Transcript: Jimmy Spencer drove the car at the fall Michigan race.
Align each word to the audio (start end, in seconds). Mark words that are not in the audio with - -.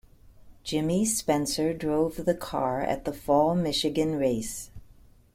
Jimmy 0.63 1.05
Spencer 1.05 1.75
drove 1.75 2.25
the 2.25 2.33
car 2.33 2.81
at 2.81 3.05
the 3.05 3.13
fall 3.13 3.53
Michigan 3.53 4.15
race. 4.15 4.71